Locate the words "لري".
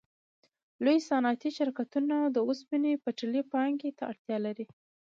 4.45-4.65